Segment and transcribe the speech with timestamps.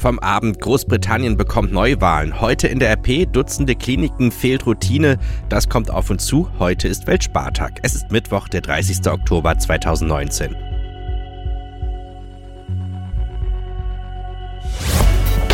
[0.00, 2.40] Vom Abend Großbritannien bekommt Neuwahlen.
[2.40, 5.18] Heute in der RP Dutzende Kliniken fehlt Routine.
[5.50, 6.48] Das kommt auf uns zu.
[6.58, 7.80] Heute ist Weltspartag.
[7.82, 9.06] Es ist Mittwoch, der 30.
[9.08, 10.56] Oktober 2019.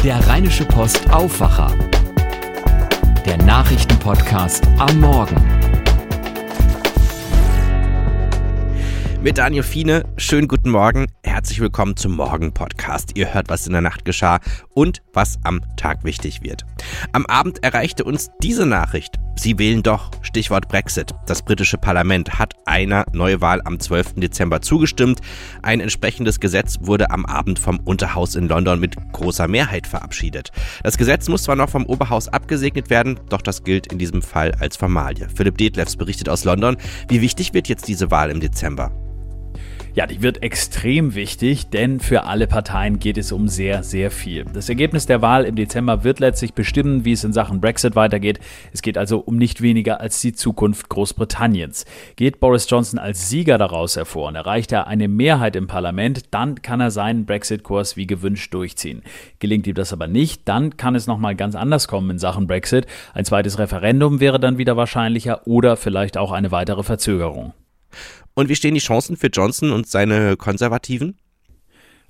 [0.04, 1.74] Der Rheinische Post Aufwacher.
[3.26, 5.34] Der Nachrichtenpodcast am Morgen.
[9.26, 13.10] Mit Daniel Fiene, schönen guten Morgen, herzlich willkommen zum Morgen-Podcast.
[13.14, 14.40] Ihr hört, was in der Nacht geschah
[14.72, 16.64] und was am Tag wichtig wird.
[17.12, 19.16] Am Abend erreichte uns diese Nachricht.
[19.38, 21.14] Sie wählen doch, Stichwort Brexit.
[21.26, 24.14] Das britische Parlament hat einer Neuwahl am 12.
[24.14, 25.20] Dezember zugestimmt.
[25.60, 30.52] Ein entsprechendes Gesetz wurde am Abend vom Unterhaus in London mit großer Mehrheit verabschiedet.
[30.84, 34.52] Das Gesetz muss zwar noch vom Oberhaus abgesegnet werden, doch das gilt in diesem Fall
[34.58, 35.28] als Formalie.
[35.28, 36.78] Philipp Detlefs berichtet aus London.
[37.08, 38.90] Wie wichtig wird jetzt diese Wahl im Dezember?
[39.96, 44.44] Ja, die wird extrem wichtig, denn für alle Parteien geht es um sehr, sehr viel.
[44.44, 48.38] Das Ergebnis der Wahl im Dezember wird letztlich bestimmen, wie es in Sachen Brexit weitergeht.
[48.74, 51.86] Es geht also um nicht weniger als die Zukunft Großbritanniens.
[52.16, 56.60] Geht Boris Johnson als Sieger daraus hervor und erreicht er eine Mehrheit im Parlament, dann
[56.60, 59.00] kann er seinen Brexit-Kurs wie gewünscht durchziehen.
[59.38, 62.86] Gelingt ihm das aber nicht, dann kann es nochmal ganz anders kommen in Sachen Brexit.
[63.14, 67.54] Ein zweites Referendum wäre dann wieder wahrscheinlicher oder vielleicht auch eine weitere Verzögerung.
[68.36, 71.18] Und wie stehen die Chancen für Johnson und seine Konservativen?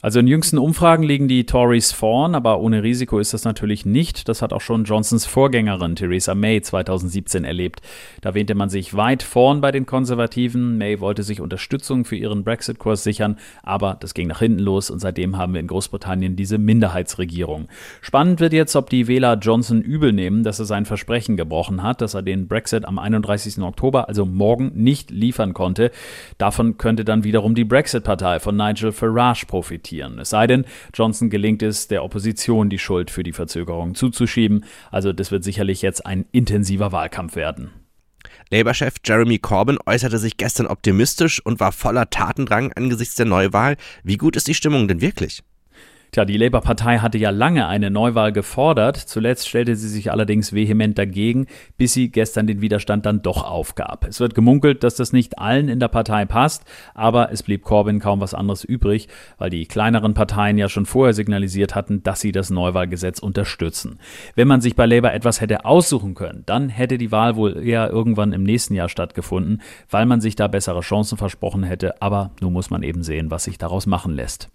[0.07, 4.29] Also in jüngsten Umfragen liegen die Tories vorn, aber ohne Risiko ist das natürlich nicht.
[4.29, 7.81] Das hat auch schon Johnsons Vorgängerin Theresa May 2017 erlebt.
[8.21, 10.79] Da wähnte man sich weit vorn bei den Konservativen.
[10.79, 15.01] May wollte sich Unterstützung für ihren Brexit-Kurs sichern, aber das ging nach hinten los und
[15.01, 17.67] seitdem haben wir in Großbritannien diese Minderheitsregierung.
[18.01, 22.01] Spannend wird jetzt, ob die Wähler Johnson übel nehmen, dass er sein Versprechen gebrochen hat,
[22.01, 23.59] dass er den Brexit am 31.
[23.59, 25.91] Oktober, also morgen, nicht liefern konnte.
[26.39, 30.19] Davon könnte dann wiederum die Brexit-Partei von Nigel Farage profitieren profitieren.
[30.19, 34.64] Es sei denn, Johnson gelingt es, der Opposition die Schuld für die Verzögerung zuzuschieben.
[34.91, 37.70] Also das wird sicherlich jetzt ein intensiver Wahlkampf werden.
[38.51, 43.77] Labour-Chef Jeremy Corbyn äußerte sich gestern optimistisch und war voller Tatendrang angesichts der Neuwahl.
[44.02, 45.42] Wie gut ist die Stimmung denn wirklich?
[46.17, 48.97] Tja, die Labour-Partei hatte ja lange eine Neuwahl gefordert.
[48.97, 51.47] Zuletzt stellte sie sich allerdings vehement dagegen,
[51.77, 54.07] bis sie gestern den Widerstand dann doch aufgab.
[54.09, 58.01] Es wird gemunkelt, dass das nicht allen in der Partei passt, aber es blieb Corbyn
[58.01, 62.33] kaum was anderes übrig, weil die kleineren Parteien ja schon vorher signalisiert hatten, dass sie
[62.33, 63.98] das Neuwahlgesetz unterstützen.
[64.35, 67.91] Wenn man sich bei Labour etwas hätte aussuchen können, dann hätte die Wahl wohl eher
[67.91, 69.61] irgendwann im nächsten Jahr stattgefunden,
[69.91, 73.45] weil man sich da bessere Chancen versprochen hätte, aber nun muss man eben sehen, was
[73.45, 74.48] sich daraus machen lässt.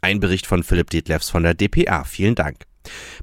[0.00, 2.04] Ein Bericht von Philipp Detlefs von der DPA.
[2.04, 2.66] Vielen Dank.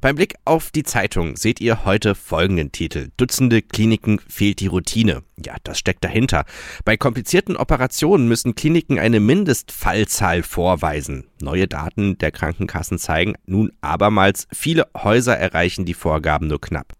[0.01, 3.09] Beim Blick auf die Zeitung seht ihr heute folgenden Titel.
[3.17, 5.23] Dutzende Kliniken fehlt die Routine.
[5.43, 6.45] Ja, das steckt dahinter.
[6.83, 11.25] Bei komplizierten Operationen müssen Kliniken eine Mindestfallzahl vorweisen.
[11.41, 16.94] Neue Daten der Krankenkassen zeigen nun abermals, viele Häuser erreichen die Vorgaben nur knapp.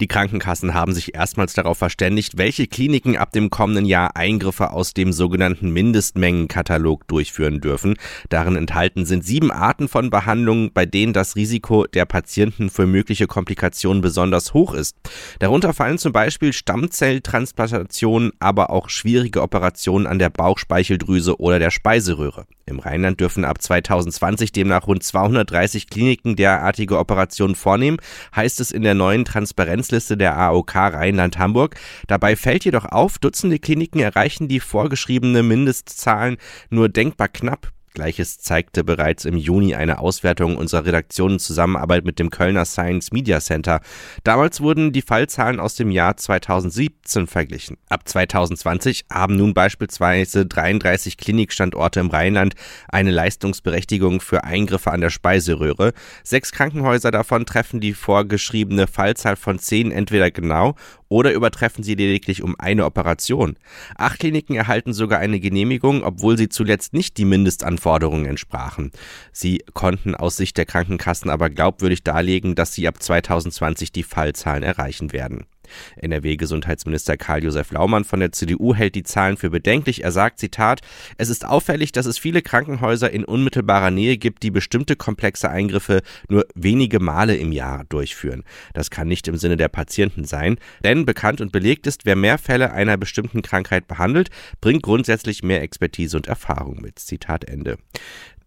[0.00, 4.94] Die Krankenkassen haben sich erstmals darauf verständigt, welche Kliniken ab dem kommenden Jahr Eingriffe aus
[4.94, 7.96] dem sogenannten Mindestmengenkatalog durchführen dürfen.
[8.28, 13.26] Darin enthalten sind sieben Arten von Behandlungen, bei denen das Risiko der Patienten für mögliche
[13.26, 14.96] Komplikationen besonders hoch ist.
[15.40, 21.70] Darunter fallen zum Beispiel Stammzelltransplantationen Transplantationen, aber auch schwierige Operationen an der Bauchspeicheldrüse oder der
[21.70, 22.46] Speiseröhre.
[22.66, 27.98] Im Rheinland dürfen ab 2020 demnach rund 230 Kliniken derartige Operationen vornehmen,
[28.34, 31.76] heißt es in der neuen Transparenzliste der AOK Rheinland-Hamburg.
[32.08, 36.36] Dabei fällt jedoch auf, Dutzende Kliniken erreichen die vorgeschriebene Mindestzahlen
[36.70, 37.72] nur denkbar knapp.
[37.92, 43.10] Gleiches zeigte bereits im Juni eine Auswertung unserer Redaktion in Zusammenarbeit mit dem Kölner Science
[43.10, 43.80] Media Center.
[44.22, 47.78] Damals wurden die Fallzahlen aus dem Jahr 2017 verglichen.
[47.88, 52.54] Ab 2020 haben nun beispielsweise 33 Klinikstandorte im Rheinland
[52.88, 55.92] eine Leistungsberechtigung für Eingriffe an der Speiseröhre.
[56.22, 60.76] Sechs Krankenhäuser davon treffen die vorgeschriebene Fallzahl von zehn entweder genau
[61.08, 63.56] oder übertreffen sie lediglich um eine Operation.
[63.96, 67.79] Acht Kliniken erhalten sogar eine Genehmigung, obwohl sie zuletzt nicht die Mindestanforderungen
[68.26, 68.90] entsprachen.
[69.32, 74.62] Sie konnten aus Sicht der Krankenkassen aber glaubwürdig darlegen, dass sie ab 2020 die Fallzahlen
[74.62, 75.46] erreichen werden.
[75.96, 80.04] NRW-Gesundheitsminister Karl-Josef Laumann von der CDU hält die Zahlen für bedenklich.
[80.04, 80.80] Er sagt, Zitat,
[81.18, 86.02] es ist auffällig, dass es viele Krankenhäuser in unmittelbarer Nähe gibt, die bestimmte komplexe Eingriffe
[86.28, 88.44] nur wenige Male im Jahr durchführen.
[88.74, 92.38] Das kann nicht im Sinne der Patienten sein, denn bekannt und belegt ist, wer mehr
[92.38, 94.30] Fälle einer bestimmten Krankheit behandelt,
[94.60, 96.98] bringt grundsätzlich mehr Expertise und Erfahrung mit.
[96.98, 97.78] Zitat Ende.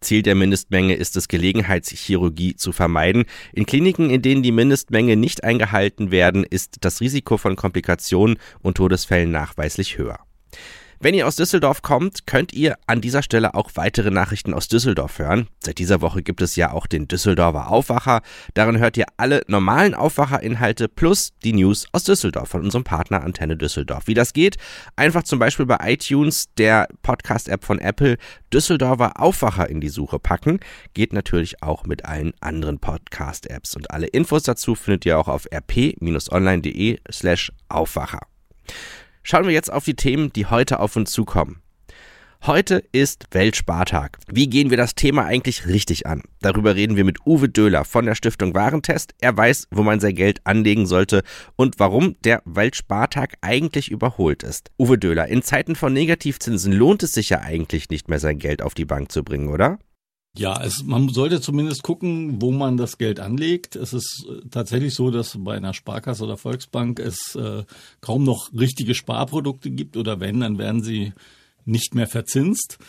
[0.04, 3.26] Ziel der Mindestmenge ist es, Gelegenheitschirurgie zu vermeiden.
[3.54, 8.78] In Kliniken, in denen die Mindestmenge nicht eingehalten werden, ist das Risiko von Komplikationen und
[8.78, 10.20] Todesfällen nachweislich höher.
[11.04, 15.20] Wenn ihr aus Düsseldorf kommt, könnt ihr an dieser Stelle auch weitere Nachrichten aus Düsseldorf
[15.20, 15.50] hören.
[15.62, 18.22] Seit dieser Woche gibt es ja auch den Düsseldorfer Aufwacher.
[18.54, 23.58] Darin hört ihr alle normalen Aufwacherinhalte plus die News aus Düsseldorf von unserem Partner Antenne
[23.58, 24.08] Düsseldorf.
[24.08, 24.56] Wie das geht,
[24.96, 28.18] einfach zum Beispiel bei iTunes, der Podcast-App von Apple,
[28.54, 30.62] Düsseldorfer Aufwacher in die Suche packen.
[30.94, 33.76] Geht natürlich auch mit allen anderen Podcast-Apps.
[33.76, 38.22] Und alle Infos dazu findet ihr auch auf rp-online.de slash Aufwacher.
[39.24, 41.62] Schauen wir jetzt auf die Themen, die heute auf uns zukommen.
[42.46, 44.18] Heute ist Weltspartag.
[44.28, 46.24] Wie gehen wir das Thema eigentlich richtig an?
[46.42, 49.16] Darüber reden wir mit Uwe Döhler von der Stiftung Warentest.
[49.22, 51.24] Er weiß, wo man sein Geld anlegen sollte
[51.56, 54.72] und warum der Weltspartag eigentlich überholt ist.
[54.78, 58.62] Uwe Döhler, in Zeiten von Negativzinsen lohnt es sich ja eigentlich nicht mehr, sein Geld
[58.62, 59.80] auf die Bank zu bringen, oder?
[60.36, 63.76] Ja, es, man sollte zumindest gucken, wo man das Geld anlegt.
[63.76, 67.64] Es ist äh, tatsächlich so, dass bei einer Sparkasse oder Volksbank es äh,
[68.02, 71.14] kaum noch richtige Sparprodukte gibt oder wenn, dann werden sie
[71.66, 72.80] nicht mehr verzinst.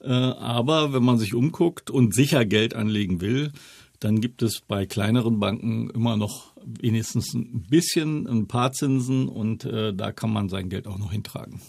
[0.00, 3.50] Äh, aber wenn man sich umguckt und sicher Geld anlegen will,
[3.98, 9.64] dann gibt es bei kleineren Banken immer noch wenigstens ein bisschen ein paar Zinsen und
[9.64, 11.60] äh, da kann man sein Geld auch noch hintragen.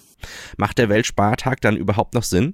[0.58, 2.54] Macht der Weltspartag dann überhaupt noch Sinn?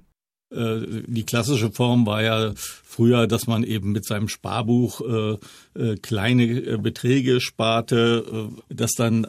[0.50, 5.36] Äh, die klassische Form war ja früher, dass man eben mit seinem Sparbuch äh,
[5.80, 9.26] äh, kleine äh, Beträge sparte, das dann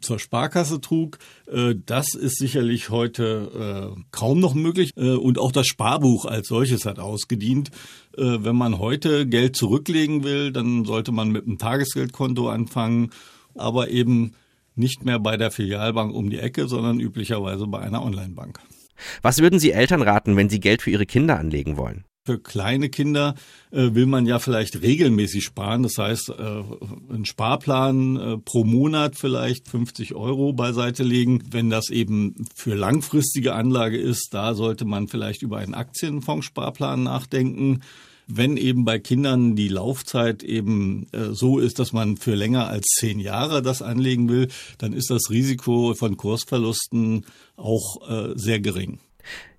[0.00, 1.18] zur Sparkasse trug.
[1.86, 4.96] Das ist sicherlich heute kaum noch möglich.
[4.96, 7.70] Und auch das Sparbuch als solches hat ausgedient.
[8.16, 13.10] Wenn man heute Geld zurücklegen will, dann sollte man mit einem Tagesgeldkonto anfangen,
[13.54, 14.34] aber eben
[14.74, 18.60] nicht mehr bei der Filialbank um die Ecke, sondern üblicherweise bei einer Onlinebank.
[19.22, 22.04] Was würden Sie Eltern raten, wenn sie Geld für ihre Kinder anlegen wollen?
[22.24, 23.36] Für kleine Kinder
[23.70, 25.82] äh, will man ja vielleicht regelmäßig sparen.
[25.82, 26.62] Das heißt, äh,
[27.10, 31.42] einen Sparplan äh, pro Monat vielleicht 50 Euro beiseite legen.
[31.50, 37.80] Wenn das eben für langfristige Anlage ist, da sollte man vielleicht über einen Aktienfondssparplan nachdenken.
[38.30, 42.84] Wenn eben bei Kindern die Laufzeit eben äh, so ist, dass man für länger als
[42.98, 47.24] zehn Jahre das anlegen will, dann ist das Risiko von Kursverlusten
[47.56, 48.98] auch äh, sehr gering.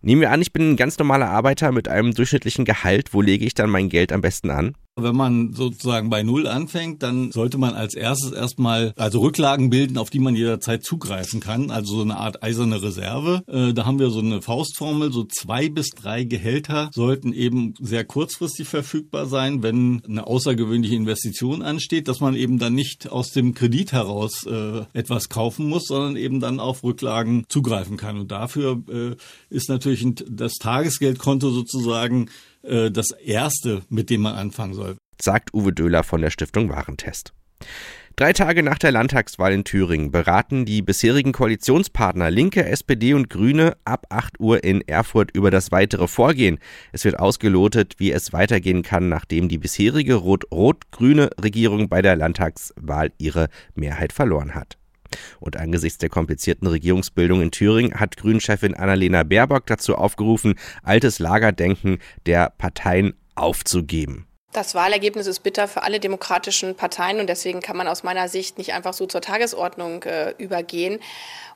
[0.02, 3.14] Nehmen wir an, ich bin ein ganz normaler Arbeiter mit einem durchschnittlichen Gehalt.
[3.14, 4.76] Wo lege ich dann mein Geld am besten an?
[5.04, 9.98] Wenn man sozusagen bei Null anfängt, dann sollte man als erstes erstmal also Rücklagen bilden,
[9.98, 11.72] auf die man jederzeit zugreifen kann.
[11.72, 13.44] Also so eine Art eiserne Reserve.
[13.48, 15.12] Äh, da haben wir so eine Faustformel.
[15.12, 21.62] So zwei bis drei Gehälter sollten eben sehr kurzfristig verfügbar sein, wenn eine außergewöhnliche Investition
[21.62, 26.16] ansteht, dass man eben dann nicht aus dem Kredit heraus äh, etwas kaufen muss, sondern
[26.16, 28.18] eben dann auf Rücklagen zugreifen kann.
[28.20, 29.16] Und dafür äh,
[29.50, 32.30] ist natürlich das Tagesgeldkonto sozusagen
[32.64, 34.98] äh, das erste, mit dem man anfangen soll.
[35.22, 37.34] Sagt Uwe Döhler von der Stiftung Warentest.
[38.16, 43.78] Drei Tage nach der Landtagswahl in Thüringen beraten die bisherigen Koalitionspartner Linke, SPD und Grüne
[43.86, 46.60] ab 8 Uhr in Erfurt über das weitere Vorgehen.
[46.92, 53.14] Es wird ausgelotet, wie es weitergehen kann, nachdem die bisherige rot-rot-grüne Regierung bei der Landtagswahl
[53.20, 54.79] ihre Mehrheit verloren hat.
[55.40, 62.00] Und angesichts der komplizierten Regierungsbildung in Thüringen hat Grünchefin Annalena Baerbock dazu aufgerufen, altes Lagerdenken
[62.26, 64.29] der Parteien aufzugeben.
[64.52, 68.58] Das Wahlergebnis ist bitter für alle demokratischen Parteien und deswegen kann man aus meiner Sicht
[68.58, 71.00] nicht einfach so zur Tagesordnung äh, übergehen.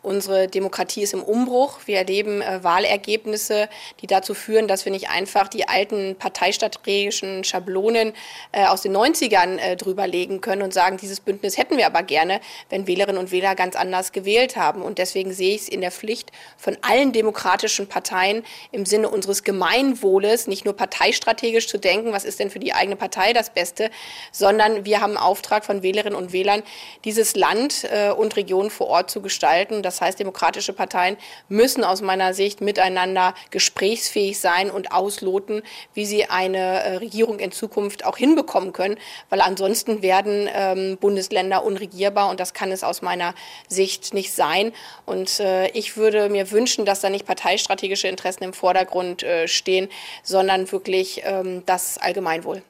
[0.03, 1.79] Unsere Demokratie ist im Umbruch.
[1.85, 3.69] Wir erleben äh, Wahlergebnisse,
[4.01, 8.11] die dazu führen, dass wir nicht einfach die alten parteistrategischen Schablonen
[8.51, 12.41] äh, aus den 90ern äh, drüberlegen können und sagen, dieses Bündnis hätten wir aber gerne,
[12.69, 14.81] wenn Wählerinnen und Wähler ganz anders gewählt haben.
[14.81, 19.43] Und deswegen sehe ich es in der Pflicht von allen demokratischen Parteien im Sinne unseres
[19.43, 23.89] Gemeinwohles, nicht nur parteistrategisch zu denken, was ist denn für die eigene Partei das Beste,
[24.31, 26.63] sondern wir haben einen Auftrag von Wählerinnen und Wählern,
[27.05, 29.81] dieses Land äh, und Region vor Ort zu gestalten.
[29.81, 35.63] Das heißt, demokratische Parteien müssen aus meiner Sicht miteinander gesprächsfähig sein und ausloten,
[35.93, 38.97] wie sie eine äh, Regierung in Zukunft auch hinbekommen können,
[39.29, 43.33] weil ansonsten werden ähm, Bundesländer unregierbar und das kann es aus meiner
[43.69, 44.73] Sicht nicht sein.
[45.05, 49.87] Und äh, ich würde mir wünschen, dass da nicht parteistrategische Interessen im Vordergrund äh, stehen,
[50.23, 52.61] sondern wirklich ähm, das Allgemeinwohl.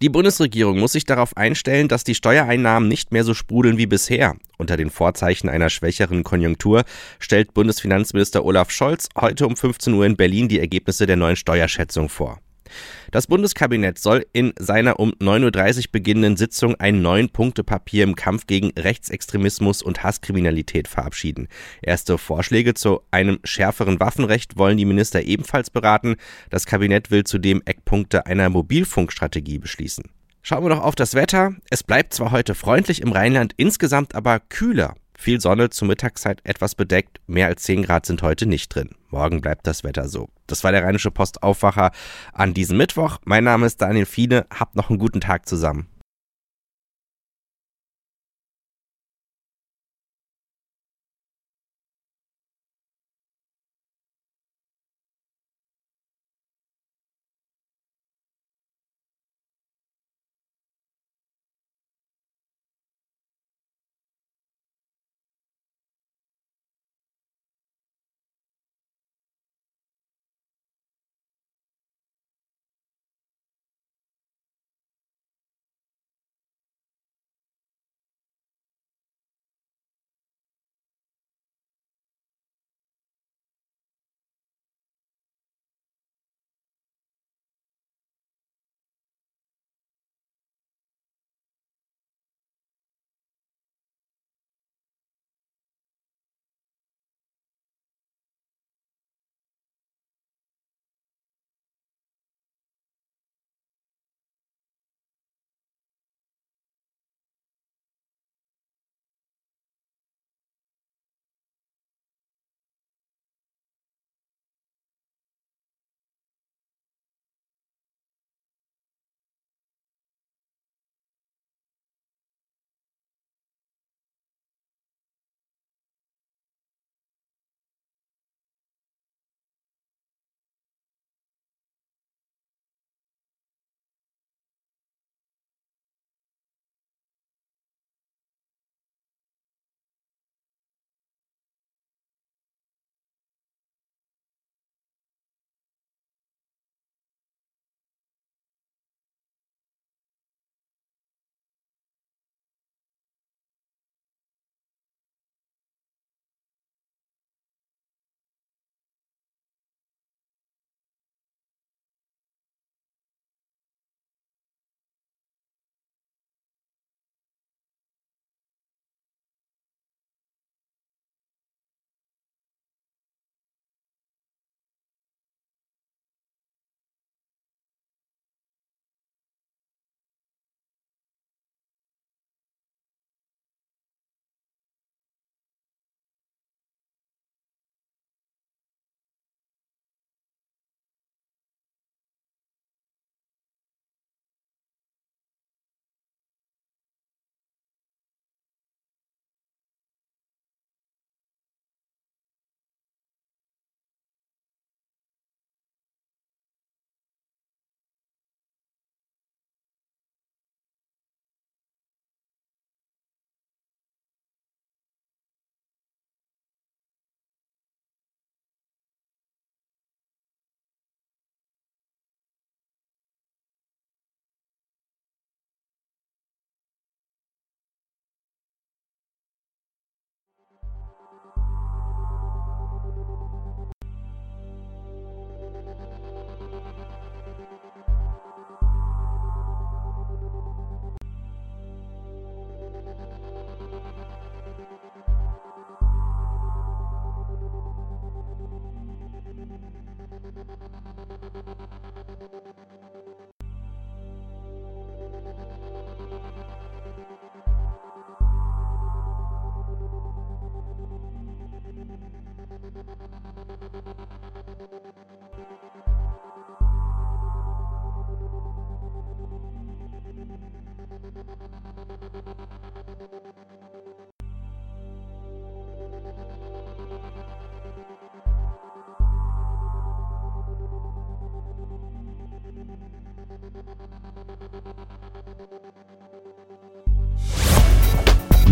[0.00, 4.36] Die Bundesregierung muss sich darauf einstellen, dass die Steuereinnahmen nicht mehr so sprudeln wie bisher.
[4.58, 6.84] Unter den Vorzeichen einer schwächeren Konjunktur
[7.18, 12.08] stellt Bundesfinanzminister Olaf Scholz heute um 15 Uhr in Berlin die Ergebnisse der neuen Steuerschätzung
[12.08, 12.38] vor.
[13.10, 18.70] Das Bundeskabinett soll in seiner um 9.30 Uhr beginnenden Sitzung ein Neun-Punkte-Papier im Kampf gegen
[18.78, 21.48] Rechtsextremismus und Hasskriminalität verabschieden.
[21.82, 26.16] Erste Vorschläge zu einem schärferen Waffenrecht wollen die Minister ebenfalls beraten.
[26.50, 30.04] Das Kabinett will zudem Eckpunkte einer Mobilfunkstrategie beschließen.
[30.42, 31.54] Schauen wir doch auf das Wetter.
[31.70, 34.94] Es bleibt zwar heute freundlich im Rheinland, insgesamt aber kühler.
[35.22, 38.90] Viel Sonne, zur Mittagszeit etwas bedeckt, mehr als 10 Grad sind heute nicht drin.
[39.08, 40.30] Morgen bleibt das Wetter so.
[40.48, 41.92] Das war der Rheinische Post Aufwacher
[42.32, 43.18] an diesem Mittwoch.
[43.24, 45.86] Mein Name ist Daniel Fiene, habt noch einen guten Tag zusammen.